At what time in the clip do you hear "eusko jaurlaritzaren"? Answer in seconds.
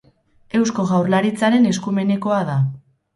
0.59-1.67